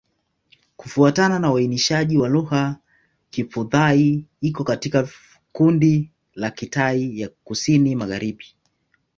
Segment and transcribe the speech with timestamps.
[0.77, 2.75] Kufuatana na uainishaji wa lugha,
[3.31, 5.09] Kiphu-Thai iko katika
[5.51, 8.45] kundi la Kitai ya Kusini-Magharibi.